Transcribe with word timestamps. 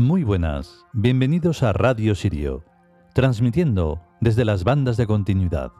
Muy 0.00 0.24
buenas, 0.24 0.86
bienvenidos 0.94 1.62
a 1.62 1.74
Radio 1.74 2.14
Sirio, 2.14 2.64
transmitiendo 3.12 4.00
desde 4.22 4.46
las 4.46 4.64
bandas 4.64 4.96
de 4.96 5.06
continuidad. 5.06 5.72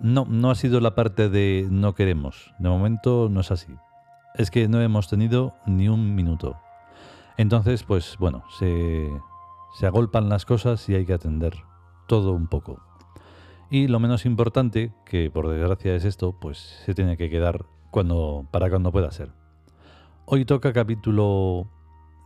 No, 0.00 0.24
no 0.26 0.50
ha 0.50 0.54
sido 0.54 0.80
la 0.80 0.94
parte 0.94 1.28
de 1.28 1.68
no 1.70 1.94
queremos, 1.94 2.54
de 2.58 2.70
momento 2.70 3.28
no 3.30 3.40
es 3.40 3.50
así. 3.50 3.74
Es 4.34 4.50
que 4.50 4.66
no 4.66 4.80
hemos 4.80 5.10
tenido 5.10 5.56
ni 5.66 5.90
un 5.90 6.14
minuto. 6.14 6.56
Entonces, 7.36 7.82
pues 7.82 8.16
bueno, 8.18 8.44
se, 8.58 9.10
se 9.78 9.86
agolpan 9.86 10.30
las 10.30 10.46
cosas 10.46 10.88
y 10.88 10.94
hay 10.94 11.04
que 11.04 11.12
atender 11.12 11.52
todo 12.08 12.32
un 12.32 12.46
poco. 12.46 12.80
Y 13.68 13.88
lo 13.88 14.00
menos 14.00 14.24
importante, 14.24 14.94
que 15.04 15.30
por 15.30 15.48
desgracia 15.48 15.94
es 15.94 16.06
esto, 16.06 16.34
pues 16.40 16.80
se 16.86 16.94
tiene 16.94 17.18
que 17.18 17.28
quedar 17.28 17.66
cuando, 17.90 18.46
para 18.50 18.70
cuando 18.70 18.90
pueda 18.90 19.10
ser. 19.10 19.32
Hoy 20.24 20.46
toca 20.46 20.72
capítulo... 20.72 21.68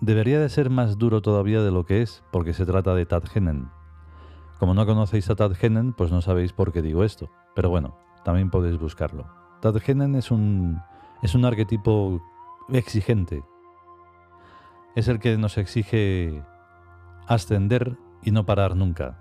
Debería 0.01 0.39
de 0.39 0.49
ser 0.51 0.69
más 0.69 0.99
duro 0.99 1.23
todavía 1.23 1.63
de 1.63 1.71
lo 1.71 1.87
que 1.87 2.03
es, 2.03 2.23
porque 2.31 2.53
se 2.53 2.67
trata 2.67 2.95
de 2.95 3.07
Tadgenen. 3.07 3.71
Como 4.59 4.75
no 4.75 4.85
conocéis 4.85 5.31
a 5.31 5.37
Tadgenen, 5.37 5.95
pues 5.95 6.11
no 6.11 6.21
sabéis 6.21 6.53
por 6.53 6.73
qué 6.73 6.83
digo 6.83 7.03
esto. 7.03 7.31
Pero 7.55 7.71
bueno, 7.71 7.97
también 8.25 8.51
podéis 8.51 8.79
buscarlo. 8.79 9.27
Tadgenen 9.61 10.15
es 10.15 10.31
un, 10.31 10.81
es 11.23 11.35
un 11.35 11.47
arquetipo 11.47 12.23
exigente. 12.69 13.43
Es 14.95 15.09
el 15.09 15.19
que 15.19 15.39
nos 15.39 15.57
exige 15.57 16.43
ascender 17.27 17.97
y 18.23 18.33
no 18.33 18.45
parar 18.45 18.77
nunca. 18.77 19.19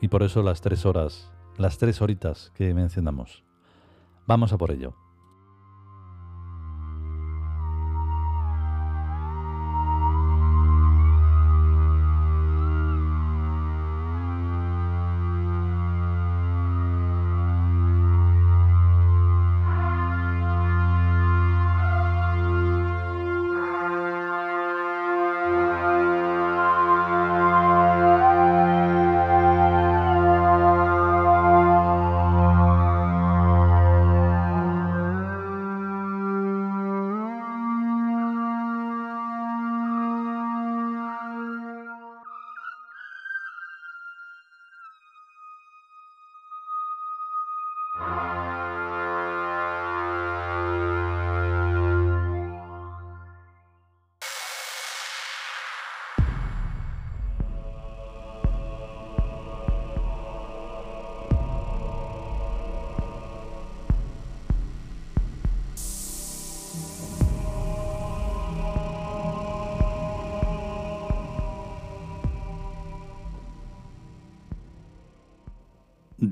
Y 0.00 0.08
por 0.08 0.22
eso 0.22 0.42
las 0.42 0.60
tres 0.60 0.86
horas, 0.86 1.32
las 1.56 1.78
tres 1.78 2.02
horitas 2.02 2.52
que 2.54 2.74
mencionamos. 2.74 3.44
Vamos 4.26 4.52
a 4.52 4.58
por 4.58 4.72
ello. 4.72 4.94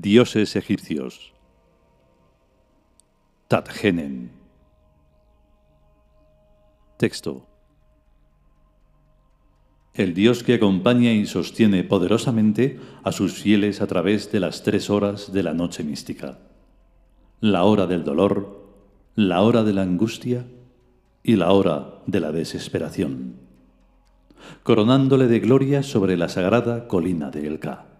Dioses 0.05 0.55
egipcios. 0.55 1.33
Tadgenen. 3.47 4.29
Texto. 6.97 7.47
El 9.95 10.13
Dios 10.13 10.43
que 10.43 10.53
acompaña 10.53 11.11
y 11.11 11.25
sostiene 11.25 11.83
poderosamente 11.83 12.79
a 13.03 13.11
sus 13.11 13.33
fieles 13.33 13.81
a 13.81 13.87
través 13.87 14.31
de 14.31 14.39
las 14.41 14.61
tres 14.61 14.91
horas 14.91 15.33
de 15.33 15.41
la 15.41 15.55
noche 15.55 15.83
mística. 15.83 16.37
La 17.39 17.63
hora 17.63 17.87
del 17.87 18.03
dolor, 18.03 18.63
la 19.15 19.41
hora 19.41 19.63
de 19.63 19.73
la 19.73 19.81
angustia 19.81 20.45
y 21.23 21.35
la 21.35 21.51
hora 21.51 21.95
de 22.05 22.19
la 22.19 22.31
desesperación. 22.31 23.37
Coronándole 24.61 25.25
de 25.25 25.39
gloria 25.39 25.81
sobre 25.81 26.15
la 26.15 26.29
sagrada 26.29 26.87
colina 26.87 27.31
de 27.31 27.47
Elka. 27.47 27.94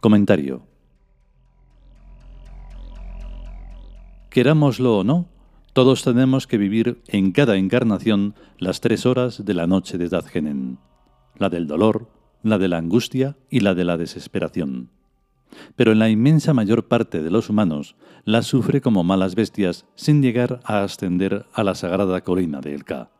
Comentario. 0.00 0.62
Querámoslo 4.30 4.98
o 4.98 5.04
no, 5.04 5.28
todos 5.74 6.02
tenemos 6.04 6.46
que 6.46 6.56
vivir 6.56 7.02
en 7.08 7.32
cada 7.32 7.56
encarnación 7.56 8.34
las 8.58 8.80
tres 8.80 9.04
horas 9.04 9.44
de 9.44 9.52
la 9.52 9.66
noche 9.66 9.98
de 9.98 10.08
Tadgenen, 10.08 10.78
la 11.36 11.50
del 11.50 11.66
dolor, 11.66 12.08
la 12.42 12.56
de 12.56 12.68
la 12.68 12.78
angustia 12.78 13.36
y 13.50 13.60
la 13.60 13.74
de 13.74 13.84
la 13.84 13.98
desesperación. 13.98 14.88
Pero 15.76 15.92
en 15.92 15.98
la 15.98 16.08
inmensa 16.08 16.54
mayor 16.54 16.88
parte 16.88 17.22
de 17.22 17.30
los 17.30 17.50
humanos 17.50 17.94
las 18.24 18.46
sufre 18.46 18.80
como 18.80 19.04
malas 19.04 19.34
bestias 19.34 19.84
sin 19.96 20.22
llegar 20.22 20.60
a 20.64 20.82
ascender 20.82 21.44
a 21.52 21.62
la 21.62 21.74
sagrada 21.74 22.22
colina 22.22 22.62
de 22.62 22.74
Elka 22.74 23.10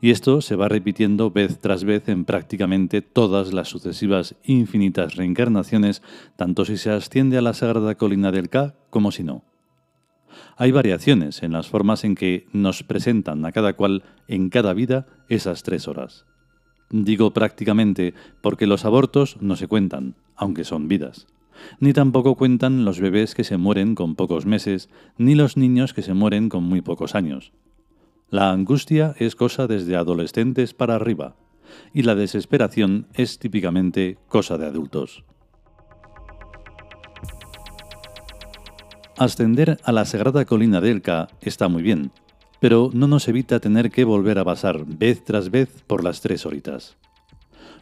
y 0.00 0.10
esto 0.10 0.40
se 0.40 0.56
va 0.56 0.68
repitiendo 0.68 1.30
vez 1.30 1.58
tras 1.58 1.84
vez 1.84 2.08
en 2.08 2.24
prácticamente 2.24 3.02
todas 3.02 3.52
las 3.52 3.68
sucesivas 3.68 4.34
infinitas 4.44 5.16
reencarnaciones, 5.16 6.02
tanto 6.36 6.64
si 6.64 6.76
se 6.76 6.90
asciende 6.90 7.36
a 7.38 7.42
la 7.42 7.54
sagrada 7.54 7.94
colina 7.96 8.32
del 8.32 8.48
K 8.48 8.74
como 8.88 9.12
si 9.12 9.24
no. 9.24 9.44
Hay 10.56 10.72
variaciones 10.72 11.42
en 11.42 11.52
las 11.52 11.68
formas 11.68 12.04
en 12.04 12.14
que 12.14 12.46
nos 12.52 12.82
presentan 12.82 13.44
a 13.44 13.52
cada 13.52 13.74
cual 13.74 14.04
en 14.28 14.48
cada 14.48 14.72
vida 14.72 15.06
esas 15.28 15.62
tres 15.62 15.88
horas. 15.88 16.26
Digo 16.90 17.32
prácticamente 17.32 18.14
porque 18.40 18.66
los 18.66 18.84
abortos 18.84 19.36
no 19.40 19.56
se 19.56 19.68
cuentan, 19.68 20.16
aunque 20.34 20.64
son 20.64 20.88
vidas. 20.88 21.26
Ni 21.78 21.92
tampoco 21.92 22.36
cuentan 22.36 22.84
los 22.84 23.00
bebés 23.00 23.34
que 23.34 23.44
se 23.44 23.58
mueren 23.58 23.94
con 23.94 24.16
pocos 24.16 24.46
meses, 24.46 24.88
ni 25.18 25.34
los 25.34 25.56
niños 25.56 25.94
que 25.94 26.02
se 26.02 26.14
mueren 26.14 26.48
con 26.48 26.64
muy 26.64 26.80
pocos 26.80 27.14
años. 27.14 27.52
La 28.30 28.52
angustia 28.52 29.16
es 29.18 29.34
cosa 29.34 29.66
desde 29.66 29.96
adolescentes 29.96 30.72
para 30.72 30.94
arriba 30.94 31.34
y 31.92 32.02
la 32.02 32.14
desesperación 32.14 33.08
es 33.14 33.40
típicamente 33.40 34.18
cosa 34.28 34.56
de 34.56 34.66
adultos. 34.66 35.24
Ascender 39.18 39.78
a 39.82 39.90
la 39.90 40.04
sagrada 40.04 40.44
colina 40.44 40.80
de 40.80 40.92
Elka 40.92 41.28
está 41.40 41.68
muy 41.68 41.82
bien, 41.82 42.12
pero 42.60 42.90
no 42.92 43.08
nos 43.08 43.26
evita 43.26 43.58
tener 43.58 43.90
que 43.90 44.04
volver 44.04 44.38
a 44.38 44.44
pasar 44.44 44.84
vez 44.86 45.24
tras 45.24 45.50
vez 45.50 45.82
por 45.88 46.04
las 46.04 46.20
tres 46.20 46.46
horitas. 46.46 46.96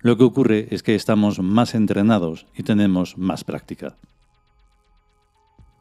Lo 0.01 0.17
que 0.17 0.25
ocurre 0.25 0.69
es 0.71 0.83
que 0.83 0.95
estamos 0.95 1.41
más 1.41 1.75
entrenados 1.75 2.47
y 2.57 2.63
tenemos 2.63 3.19
más 3.19 3.45
práctica. 3.45 3.99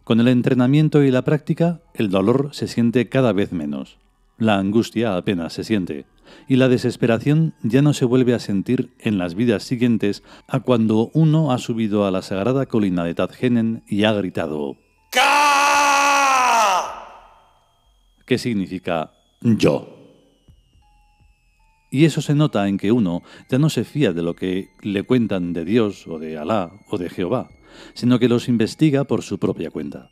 Con 0.04 0.20
el 0.20 0.28
entrenamiento 0.28 1.04
y 1.04 1.12
la 1.12 1.24
práctica, 1.24 1.80
el 1.94 2.10
dolor 2.10 2.50
se 2.52 2.68
siente 2.68 3.08
cada 3.08 3.32
vez 3.32 3.52
menos. 3.52 3.98
La 4.38 4.60
angustia 4.60 5.18
apenas 5.18 5.54
se 5.54 5.64
siente, 5.64 6.06
y 6.48 6.58
la 6.58 6.70
desesperación 6.70 7.56
ya 7.64 7.82
no 7.82 7.94
se 7.94 8.06
vuelve 8.06 8.36
a 8.36 8.40
sentir 8.40 8.92
en 9.00 9.18
las 9.18 9.34
vidas 9.34 9.64
siguientes 9.64 10.24
a 10.48 10.60
cuando 10.60 11.10
uno 11.14 11.52
ha 11.52 11.58
subido 11.58 12.06
a 12.06 12.12
la 12.12 12.22
sagrada 12.22 12.68
colina 12.68 13.04
de 13.04 13.16
Tadgenen 13.16 13.84
y 13.88 14.04
ha 14.04 14.14
gritado 14.14 14.78
¡Ka! 15.12 15.28
¿Qué 18.26 18.38
significa 18.38 19.12
yo? 19.42 19.98
Y 21.90 22.06
eso 22.06 22.22
se 22.22 22.36
nota 22.36 22.68
en 22.68 22.78
que 22.78 22.92
uno 22.92 23.24
ya 23.50 23.58
no 23.58 23.70
se 23.70 23.86
fía 23.86 24.12
de 24.12 24.22
lo 24.22 24.36
que 24.36 24.68
le 24.84 25.04
cuentan 25.04 25.54
de 25.54 25.66
Dios 25.66 26.06
o 26.08 26.20
de 26.20 26.38
Alá 26.38 26.72
o 26.90 26.98
de 26.98 27.10
Jehová, 27.10 27.50
sino 27.94 28.20
que 28.20 28.28
los 28.28 28.50
investiga 28.50 29.06
por 29.06 29.24
su 29.24 29.40
propia 29.40 29.72
cuenta. 29.72 30.12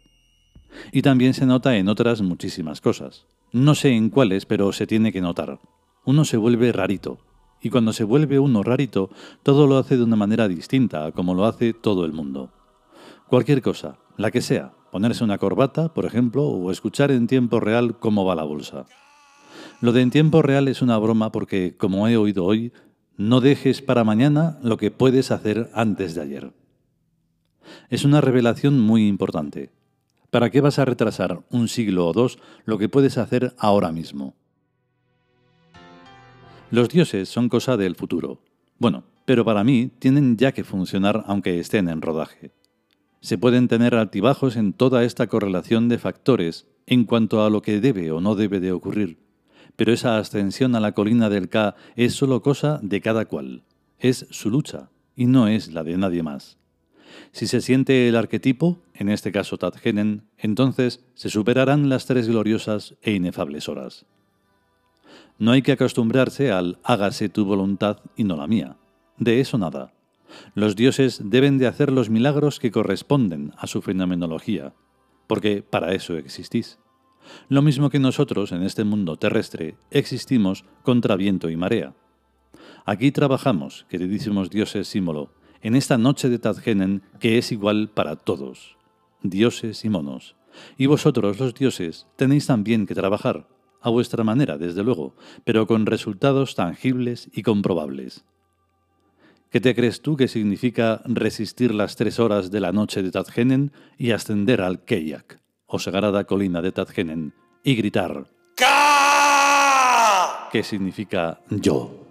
Y 0.92 1.02
también 1.02 1.34
se 1.34 1.46
nota 1.46 1.78
en 1.78 1.90
otras 1.90 2.22
muchísimas 2.22 2.82
cosas. 2.82 3.26
No 3.52 3.76
sé 3.76 3.92
en 3.92 4.10
cuáles, 4.10 4.46
pero 4.46 4.72
se 4.74 4.88
tiene 4.88 5.12
que 5.12 5.22
notar. 5.22 5.60
Uno 6.06 6.26
se 6.26 6.38
vuelve 6.38 6.72
rarito. 6.72 7.20
Y 7.62 7.70
cuando 7.70 7.94
se 7.94 8.04
vuelve 8.04 8.40
uno 8.40 8.64
rarito, 8.64 9.10
todo 9.44 9.66
lo 9.66 9.78
hace 9.78 9.98
de 9.98 10.04
una 10.04 10.16
manera 10.16 10.48
distinta 10.48 11.06
a 11.06 11.12
como 11.12 11.34
lo 11.34 11.46
hace 11.46 11.74
todo 11.74 12.06
el 12.06 12.14
mundo. 12.14 12.52
Cualquier 13.28 13.62
cosa, 13.62 13.98
la 14.18 14.30
que 14.30 14.42
sea, 14.42 14.74
ponerse 14.92 15.24
una 15.24 15.38
corbata, 15.38 15.94
por 15.94 16.06
ejemplo, 16.06 16.44
o 16.44 16.72
escuchar 16.72 17.12
en 17.12 17.28
tiempo 17.28 17.60
real 17.60 17.98
cómo 17.98 18.24
va 18.24 18.36
la 18.36 18.44
bolsa. 18.44 18.86
Lo 19.82 19.94
de 19.94 20.02
en 20.02 20.12
tiempo 20.12 20.42
real 20.42 20.68
es 20.68 20.82
una 20.82 20.98
broma 20.98 21.32
porque, 21.32 21.76
como 21.76 22.08
he 22.08 22.18
oído 22.18 22.46
hoy, 22.46 22.72
no 23.18 23.42
dejes 23.42 23.82
para 23.82 24.04
mañana 24.04 24.60
lo 24.62 24.78
que 24.78 24.92
puedes 24.92 25.32
hacer 25.32 25.70
antes 25.74 26.16
de 26.16 26.22
ayer. 26.22 26.54
Es 27.90 28.06
una 28.06 28.22
revelación 28.22 28.80
muy 28.80 29.08
importante. 29.08 29.72
¿Para 30.36 30.50
qué 30.50 30.60
vas 30.60 30.80
a 30.80 30.84
retrasar 30.84 31.46
un 31.50 31.70
siglo 31.70 32.06
o 32.06 32.12
dos 32.12 32.40
lo 32.66 32.78
que 32.78 32.90
puedes 32.90 33.18
hacer 33.18 33.56
ahora 33.58 33.94
mismo? 33.94 34.36
Los 36.72 36.90
dioses 36.90 37.30
son 37.30 37.48
cosa 37.48 37.78
del 37.78 37.96
futuro. 37.96 38.42
Bueno, 38.78 39.06
pero 39.24 39.46
para 39.46 39.64
mí 39.64 39.90
tienen 39.98 40.36
ya 40.36 40.52
que 40.52 40.66
funcionar 40.66 41.24
aunque 41.28 41.58
estén 41.58 41.88
en 41.88 42.02
rodaje. 42.02 42.52
Se 43.22 43.38
pueden 43.38 43.70
tener 43.70 43.96
altibajos 43.96 44.58
en 44.58 44.74
toda 44.74 45.06
esta 45.06 45.28
correlación 45.28 45.88
de 45.88 46.00
factores 46.00 46.68
en 46.86 47.06
cuanto 47.06 47.46
a 47.46 47.50
lo 47.50 47.62
que 47.62 47.80
debe 47.80 48.12
o 48.12 48.20
no 48.20 48.36
debe 48.36 48.60
de 48.60 48.74
ocurrir, 48.74 49.20
pero 49.78 49.94
esa 49.94 50.18
ascensión 50.18 50.76
a 50.76 50.82
la 50.82 50.92
colina 50.92 51.30
del 51.30 51.48
K 51.48 51.78
es 51.96 52.14
solo 52.14 52.42
cosa 52.42 52.82
de 52.84 53.00
cada 53.00 53.24
cual, 53.24 53.64
es 54.00 54.28
su 54.32 54.50
lucha 54.50 54.90
y 55.16 55.28
no 55.28 55.48
es 55.48 55.72
la 55.72 55.86
de 55.86 55.96
nadie 55.96 56.24
más. 56.24 56.58
Si 57.32 57.48
se 57.48 57.62
siente 57.62 58.08
el 58.08 58.16
arquetipo, 58.16 58.82
en 58.94 59.10
este 59.10 59.32
caso 59.32 59.58
Tadgenen, 59.58 60.24
entonces 60.38 61.06
se 61.14 61.30
superarán 61.30 61.90
las 61.90 62.06
tres 62.06 62.28
gloriosas 62.28 62.96
e 63.02 63.14
inefables 63.14 63.70
horas. 63.70 64.06
No 65.38 65.52
hay 65.52 65.62
que 65.62 65.74
acostumbrarse 65.74 66.52
al 66.52 66.80
hágase 66.84 67.30
tu 67.30 67.46
voluntad 67.46 68.00
y 68.16 68.24
no 68.24 68.38
la 68.38 68.48
mía. 68.48 68.78
De 69.18 69.40
eso 69.42 69.58
nada. 69.58 69.94
Los 70.54 70.76
dioses 70.76 71.22
deben 71.24 71.58
de 71.58 71.68
hacer 71.68 71.92
los 71.92 72.10
milagros 72.10 72.60
que 72.60 72.72
corresponden 72.72 73.54
a 73.58 73.68
su 73.68 73.82
fenomenología, 73.82 74.74
porque 75.28 75.62
para 75.62 75.94
eso 75.94 76.18
existís. 76.18 76.80
Lo 77.50 77.62
mismo 77.62 77.90
que 77.90 78.00
nosotros 78.00 78.52
en 78.52 78.64
este 78.64 78.84
mundo 78.84 79.18
terrestre 79.18 79.78
existimos 79.92 80.66
contra 80.84 81.16
viento 81.16 81.50
y 81.50 81.58
marea. 81.58 81.96
Aquí 82.86 83.12
trabajamos, 83.12 83.86
queridísimos 83.90 84.50
dioses 84.50 84.88
símbolo, 84.88 85.32
en 85.66 85.76
esta 85.76 85.98
noche 85.98 86.30
de 86.30 86.38
Tadgenen 86.38 87.02
que 87.20 87.40
es 87.40 87.52
igual 87.52 87.90
para 87.90 88.16
todos, 88.18 88.78
dioses 89.24 89.84
y 89.84 89.90
monos. 89.90 90.36
Y 90.78 90.86
vosotros, 90.86 91.40
los 91.40 91.56
dioses, 91.56 92.06
tenéis 92.18 92.46
también 92.46 92.86
que 92.86 92.94
trabajar, 92.94 93.48
a 93.82 93.90
vuestra 93.90 94.24
manera, 94.24 94.60
desde 94.60 94.84
luego, 94.84 95.16
pero 95.44 95.66
con 95.66 95.88
resultados 95.88 96.54
tangibles 96.54 97.32
y 97.34 97.42
comprobables. 97.42 98.26
¿Qué 99.50 99.60
te 99.60 99.74
crees 99.74 100.04
tú 100.04 100.16
que 100.16 100.28
significa 100.28 101.02
resistir 101.06 101.74
las 101.74 101.96
tres 101.96 102.20
horas 102.20 102.52
de 102.52 102.60
la 102.60 102.72
noche 102.72 103.02
de 103.02 103.10
Tadgenen 103.10 103.72
y 103.98 104.12
ascender 104.12 104.62
al 104.62 104.86
Keyak, 104.86 105.42
o 105.66 105.80
sagrada 105.80 106.26
colina 106.26 106.62
de 106.62 106.74
Tadgenen, 106.74 107.34
y 107.64 107.74
gritar 107.74 108.30
¡Ka! 108.56 110.48
¿Qué 110.52 110.62
significa 110.62 111.42
yo? 111.50 112.05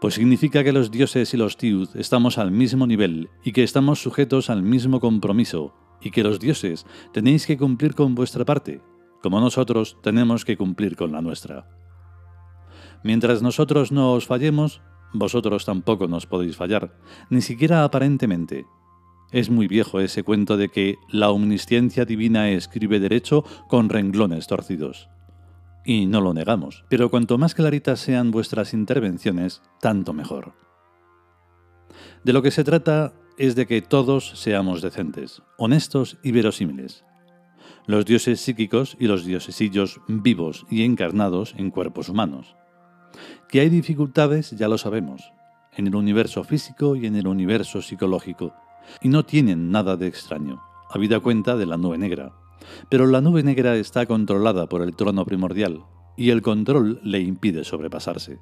Pues 0.00 0.14
significa 0.14 0.62
que 0.64 0.72
los 0.72 0.90
dioses 0.90 1.32
y 1.34 1.36
los 1.36 1.56
tiud 1.56 1.88
estamos 1.94 2.38
al 2.38 2.50
mismo 2.50 2.86
nivel 2.86 3.30
y 3.44 3.52
que 3.52 3.62
estamos 3.62 4.02
sujetos 4.02 4.50
al 4.50 4.62
mismo 4.62 5.00
compromiso, 5.00 5.74
y 6.00 6.10
que 6.10 6.22
los 6.22 6.38
dioses 6.38 6.86
tenéis 7.12 7.46
que 7.46 7.56
cumplir 7.56 7.94
con 7.94 8.14
vuestra 8.14 8.44
parte, 8.44 8.80
como 9.22 9.40
nosotros 9.40 9.96
tenemos 10.02 10.44
que 10.44 10.56
cumplir 10.56 10.96
con 10.96 11.12
la 11.12 11.22
nuestra. 11.22 11.68
Mientras 13.02 13.42
nosotros 13.42 13.92
no 13.92 14.12
os 14.12 14.26
fallemos, 14.26 14.82
vosotros 15.12 15.64
tampoco 15.64 16.08
nos 16.08 16.26
podéis 16.26 16.56
fallar, 16.56 16.96
ni 17.30 17.40
siquiera 17.40 17.84
aparentemente. 17.84 18.66
Es 19.32 19.50
muy 19.50 19.66
viejo 19.66 20.00
ese 20.00 20.22
cuento 20.22 20.56
de 20.56 20.68
que 20.68 20.96
la 21.10 21.30
omnisciencia 21.30 22.04
divina 22.04 22.50
escribe 22.50 23.00
derecho 23.00 23.44
con 23.68 23.88
renglones 23.88 24.46
torcidos 24.46 25.08
y 25.86 26.06
no 26.06 26.20
lo 26.20 26.34
negamos, 26.34 26.84
pero 26.88 27.10
cuanto 27.10 27.38
más 27.38 27.54
claritas 27.54 28.00
sean 28.00 28.32
vuestras 28.32 28.74
intervenciones, 28.74 29.62
tanto 29.80 30.12
mejor. 30.12 30.54
De 32.24 32.32
lo 32.32 32.42
que 32.42 32.50
se 32.50 32.64
trata 32.64 33.14
es 33.38 33.54
de 33.54 33.66
que 33.66 33.80
todos 33.82 34.30
seamos 34.34 34.82
decentes, 34.82 35.42
honestos 35.56 36.18
y 36.24 36.32
verosímiles. 36.32 37.04
Los 37.86 38.04
dioses 38.04 38.40
psíquicos 38.40 38.96
y 38.98 39.06
los 39.06 39.24
diosesillos 39.24 40.00
vivos 40.08 40.66
y 40.68 40.82
encarnados 40.82 41.54
en 41.56 41.70
cuerpos 41.70 42.08
humanos. 42.08 42.56
Que 43.48 43.60
hay 43.60 43.68
dificultades 43.68 44.50
ya 44.50 44.66
lo 44.66 44.78
sabemos, 44.78 45.32
en 45.76 45.86
el 45.86 45.94
universo 45.94 46.42
físico 46.42 46.96
y 46.96 47.06
en 47.06 47.14
el 47.14 47.28
universo 47.28 47.80
psicológico, 47.80 48.54
y 49.00 49.08
no 49.08 49.24
tienen 49.24 49.70
nada 49.70 49.96
de 49.96 50.08
extraño, 50.08 50.60
habida 50.90 51.20
cuenta 51.20 51.56
de 51.56 51.66
la 51.66 51.76
nube 51.76 51.96
negra, 51.96 52.32
pero 52.88 53.06
la 53.06 53.20
nube 53.20 53.42
negra 53.42 53.76
está 53.76 54.06
controlada 54.06 54.68
por 54.68 54.82
el 54.82 54.96
trono 54.96 55.24
primordial, 55.24 55.84
y 56.16 56.30
el 56.30 56.42
control 56.42 57.00
le 57.02 57.20
impide 57.20 57.64
sobrepasarse. 57.64 58.38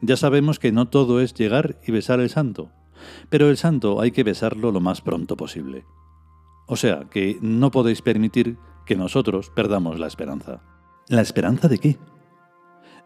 Ya 0.00 0.16
sabemos 0.16 0.58
que 0.58 0.72
no 0.72 0.88
todo 0.88 1.20
es 1.20 1.34
llegar 1.34 1.78
y 1.86 1.92
besar 1.92 2.20
el 2.20 2.30
santo, 2.30 2.70
pero 3.28 3.48
el 3.48 3.56
santo 3.56 4.00
hay 4.00 4.10
que 4.10 4.24
besarlo 4.24 4.72
lo 4.72 4.80
más 4.80 5.00
pronto 5.00 5.36
posible. 5.36 5.84
O 6.66 6.76
sea, 6.76 7.08
que 7.10 7.38
no 7.40 7.70
podéis 7.70 8.02
permitir 8.02 8.56
que 8.86 8.96
nosotros 8.96 9.50
perdamos 9.50 9.98
la 9.98 10.06
esperanza. 10.06 10.62
¿La 11.08 11.22
esperanza 11.22 11.68
de 11.68 11.78
qué? 11.78 11.98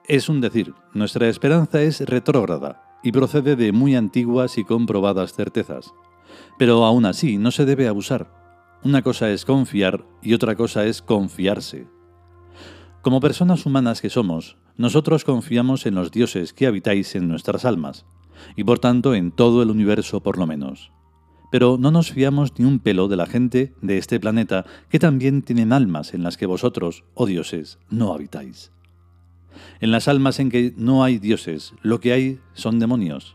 Es 0.07 0.29
un 0.29 0.41
decir, 0.41 0.75
nuestra 0.93 1.29
esperanza 1.29 1.81
es 1.81 2.01
retrógrada 2.01 2.99
y 3.03 3.13
procede 3.13 3.57
de 3.57 3.73
muy 3.73 3.95
antiguas 3.95 4.59
y 4.59 4.65
comprobadas 4.65 5.33
certezas. 5.33 5.95
Pero 6.59 6.85
aún 6.85 7.07
así 7.07 7.39
no 7.39 7.51
se 7.51 7.65
debe 7.65 7.89
abusar. 7.89 8.44
Una 8.85 9.01
cosa 9.01 9.31
es 9.31 9.47
confiar 9.47 10.05
y 10.21 10.35
otra 10.35 10.57
cosa 10.57 10.85
es 10.85 11.01
confiarse. 11.01 11.89
Como 13.01 13.19
personas 13.19 13.65
humanas 13.65 14.03
que 14.03 14.11
somos, 14.11 14.59
nosotros 14.77 15.25
confiamos 15.25 15.87
en 15.87 15.95
los 15.95 16.11
dioses 16.11 16.53
que 16.53 16.67
habitáis 16.67 17.15
en 17.15 17.27
nuestras 17.27 17.65
almas, 17.65 18.05
y 18.57 18.65
por 18.65 18.81
tanto 18.81 19.15
en 19.15 19.33
todo 19.33 19.63
el 19.63 19.71
universo 19.71 20.23
por 20.23 20.37
lo 20.37 20.47
menos. 20.47 20.93
Pero 21.51 21.79
no 21.81 21.91
nos 21.91 22.13
fiamos 22.13 22.53
ni 22.59 22.67
un 22.67 22.79
pelo 22.79 23.09
de 23.09 23.17
la 23.17 23.25
gente 23.25 23.73
de 23.81 23.97
este 23.97 24.21
planeta 24.21 24.67
que 24.91 24.99
también 24.99 25.41
tienen 25.41 25.73
almas 25.73 26.13
en 26.13 26.23
las 26.23 26.37
que 26.37 26.45
vosotros, 26.45 27.05
oh 27.15 27.25
dioses, 27.25 27.79
no 27.89 28.13
habitáis. 28.13 28.71
En 29.81 29.93
las 29.93 30.09
almas 30.09 30.41
en 30.41 30.51
que 30.51 30.75
no 30.77 31.05
hay 31.05 31.19
dioses, 31.19 31.73
lo 31.81 32.01
que 32.01 32.13
hay 32.13 32.39
son 32.53 32.79
demonios, 32.81 33.35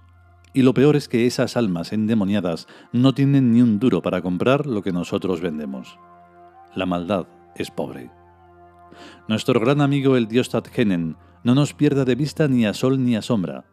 y 0.53 0.63
lo 0.63 0.73
peor 0.73 0.95
es 0.95 1.07
que 1.07 1.25
esas 1.27 1.57
almas 1.57 1.93
endemoniadas 1.93 2.67
no 2.91 3.13
tienen 3.13 3.51
ni 3.51 3.61
un 3.61 3.79
duro 3.79 4.01
para 4.01 4.21
comprar 4.21 4.65
lo 4.65 4.81
que 4.81 4.91
nosotros 4.91 5.41
vendemos. 5.41 5.99
La 6.75 6.85
maldad 6.85 7.27
es 7.55 7.71
pobre. 7.71 8.11
Nuestro 9.27 9.59
gran 9.59 9.81
amigo 9.81 10.15
el 10.15 10.27
dios 10.27 10.49
Tadgenen 10.49 11.17
no 11.43 11.55
nos 11.55 11.73
pierda 11.73 12.05
de 12.05 12.15
vista 12.15 12.47
ni 12.47 12.65
a 12.65 12.73
sol 12.73 13.03
ni 13.03 13.15
a 13.15 13.21
sombra, 13.21 13.65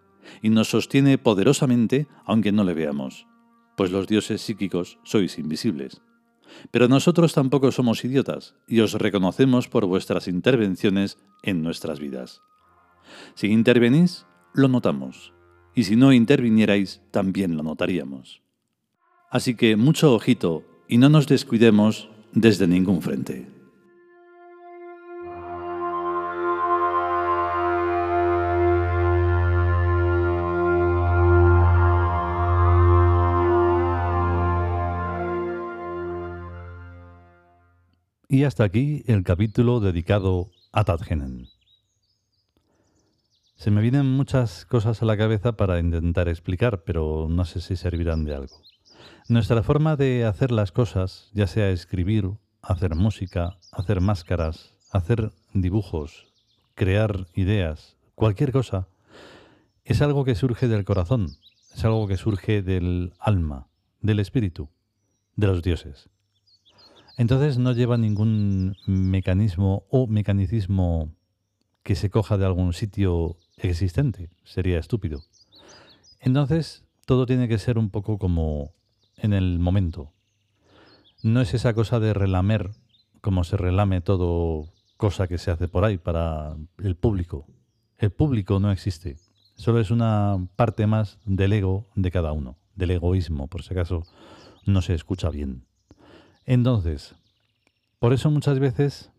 y 0.42 0.50
nos 0.50 0.68
sostiene 0.68 1.18
poderosamente 1.18 2.08
aunque 2.24 2.52
no 2.52 2.64
le 2.64 2.74
veamos, 2.74 3.26
pues 3.76 3.90
los 3.90 4.06
dioses 4.06 4.40
psíquicos 4.40 4.98
sois 5.02 5.38
invisibles. 5.38 6.02
Pero 6.70 6.88
nosotros 6.88 7.32
tampoco 7.32 7.72
somos 7.72 8.04
idiotas, 8.04 8.54
y 8.68 8.80
os 8.80 8.92
reconocemos 8.94 9.68
por 9.68 9.86
vuestras 9.86 10.28
intervenciones 10.28 11.18
en 11.42 11.62
nuestras 11.62 12.00
vidas. 12.00 12.42
Si 13.34 13.48
intervenís, 13.48 14.26
lo 14.54 14.68
notamos, 14.68 15.32
y 15.76 15.84
si 15.84 15.94
no 15.94 16.12
intervinierais 16.12 17.02
también 17.10 17.56
lo 17.56 17.62
notaríamos. 17.62 18.40
Así 19.30 19.54
que 19.54 19.76
mucho 19.76 20.14
ojito 20.14 20.64
y 20.88 20.96
no 20.96 21.10
nos 21.10 21.28
descuidemos 21.28 22.08
desde 22.32 22.66
ningún 22.66 23.02
frente. 23.02 23.46
Y 38.28 38.44
hasta 38.44 38.64
aquí 38.64 39.04
el 39.06 39.22
capítulo 39.22 39.80
dedicado 39.80 40.50
a 40.72 40.84
Tadgenen. 40.84 41.55
Se 43.56 43.70
me 43.70 43.80
vienen 43.80 44.06
muchas 44.06 44.66
cosas 44.66 45.00
a 45.00 45.06
la 45.06 45.16
cabeza 45.16 45.56
para 45.56 45.80
intentar 45.80 46.28
explicar, 46.28 46.84
pero 46.84 47.26
no 47.30 47.46
sé 47.46 47.62
si 47.62 47.74
servirán 47.74 48.24
de 48.24 48.34
algo. 48.34 48.60
Nuestra 49.28 49.62
forma 49.62 49.96
de 49.96 50.26
hacer 50.26 50.52
las 50.52 50.72
cosas, 50.72 51.30
ya 51.32 51.46
sea 51.46 51.70
escribir, 51.70 52.32
hacer 52.60 52.94
música, 52.94 53.56
hacer 53.72 54.02
máscaras, 54.02 54.74
hacer 54.92 55.32
dibujos, 55.54 56.26
crear 56.74 57.26
ideas, 57.34 57.96
cualquier 58.14 58.52
cosa, 58.52 58.88
es 59.84 60.02
algo 60.02 60.26
que 60.26 60.34
surge 60.34 60.68
del 60.68 60.84
corazón, 60.84 61.28
es 61.74 61.82
algo 61.84 62.06
que 62.06 62.18
surge 62.18 62.60
del 62.60 63.14
alma, 63.18 63.68
del 64.02 64.20
espíritu, 64.20 64.68
de 65.34 65.46
los 65.46 65.62
dioses. 65.62 66.10
Entonces 67.16 67.56
no 67.56 67.72
lleva 67.72 67.96
ningún 67.96 68.76
mecanismo 68.86 69.86
o 69.88 70.06
mecanicismo 70.06 71.10
que 71.82 71.94
se 71.94 72.10
coja 72.10 72.36
de 72.36 72.44
algún 72.44 72.74
sitio 72.74 73.38
existente. 73.56 74.30
Sería 74.44 74.78
estúpido. 74.78 75.22
Entonces, 76.20 76.84
todo 77.06 77.26
tiene 77.26 77.48
que 77.48 77.58
ser 77.58 77.78
un 77.78 77.90
poco 77.90 78.18
como 78.18 78.72
en 79.16 79.32
el 79.32 79.58
momento. 79.58 80.12
No 81.22 81.40
es 81.40 81.54
esa 81.54 81.74
cosa 81.74 82.00
de 82.00 82.14
relamer, 82.14 82.70
como 83.20 83.44
se 83.44 83.56
relame 83.56 84.00
todo 84.00 84.68
cosa 84.96 85.28
que 85.28 85.38
se 85.38 85.50
hace 85.50 85.68
por 85.68 85.84
ahí 85.84 85.98
para 85.98 86.56
el 86.78 86.96
público. 86.96 87.46
El 87.98 88.10
público 88.10 88.60
no 88.60 88.70
existe. 88.70 89.16
Solo 89.54 89.80
es 89.80 89.90
una 89.90 90.48
parte 90.56 90.86
más 90.86 91.18
del 91.24 91.52
ego 91.52 91.86
de 91.94 92.10
cada 92.10 92.32
uno, 92.32 92.56
del 92.74 92.90
egoísmo, 92.90 93.48
por 93.48 93.62
si 93.62 93.72
acaso 93.72 94.02
no 94.66 94.82
se 94.82 94.94
escucha 94.94 95.30
bien. 95.30 95.64
Entonces, 96.44 97.14
por 97.98 98.12
eso 98.12 98.30
muchas 98.30 98.58
veces 98.58 99.10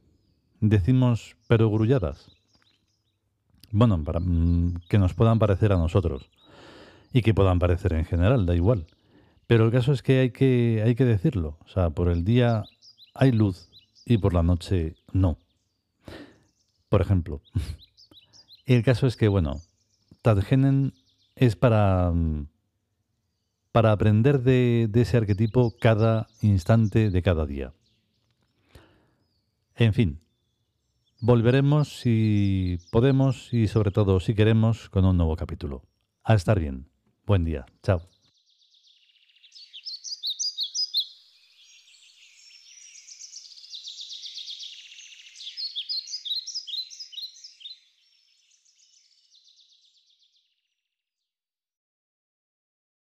decimos 0.60 1.36
perogrulladas 1.48 2.37
Bueno, 3.77 4.03
para 4.03 4.19
mm, 4.19 4.79
que 4.89 4.98
nos 4.98 5.13
puedan 5.13 5.38
parecer 5.38 5.72
a 5.72 5.77
nosotros 5.77 6.31
y 7.13 7.22
que 7.22 7.36
puedan 7.36 7.60
parecer 7.60 7.93
en 7.93 8.05
general, 8.05 8.48
da 8.48 8.55
igual. 8.55 8.88
Pero 9.46 9.65
el 9.65 9.72
caso 9.72 9.93
es 9.93 10.01
que 10.01 10.19
hay 10.19 10.31
que, 10.31 10.81
hay 10.84 10.96
que 10.96 11.05
decirlo. 11.05 11.60
O 11.63 11.69
sea, 11.69 11.91
por 11.91 12.10
el 12.10 12.25
día 12.25 12.63
hay 13.13 13.31
luz 13.31 13.69
y 14.03 14.17
por 14.17 14.34
la 14.34 14.41
noche 14.41 14.96
no. 15.13 15.38
Por 16.89 17.01
ejemplo, 17.01 17.39
el 18.65 18.84
caso 18.84 19.05
es 19.05 19.15
que, 19.15 19.27
bueno, 19.27 19.62
Tadgenen 20.24 20.93
es 21.36 21.55
para, 21.55 22.10
mm, 22.12 22.48
para 23.72 23.91
aprender 23.91 24.41
de, 24.41 24.88
de 24.89 25.01
ese 25.01 25.17
arquetipo 25.17 25.75
cada 25.79 26.25
instante 26.41 27.12
de 27.12 27.22
cada 27.22 27.46
día. 27.46 27.74
En 29.75 29.93
fin, 29.93 30.19
volveremos 31.22 32.00
si 32.00 32.78
podemos 32.92 33.54
y 33.54 33.68
sobre 33.68 33.92
todo 33.92 34.20
si 34.20 34.36
queremos 34.36 34.90
con 34.90 35.06
un 35.06 35.18
nuevo 35.18 35.36
capítulo. 35.36 35.84
A 36.24 36.36
estar 36.36 36.60
bien. 36.60 36.90
Buen 37.26 37.44
día. 37.44 37.66
Chao. 37.84 38.02